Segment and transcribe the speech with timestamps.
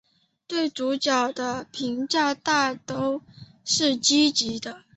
[0.47, 3.21] 对主角的评价大都
[3.63, 4.81] 是积极的。